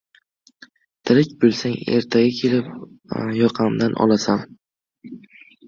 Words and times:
Tirik 1.09 1.35
bo‘lsang, 1.43 1.75
ertaga 1.99 2.33
kelib 2.39 2.73
yoqamdan 3.43 3.97
olasan. 4.09 4.45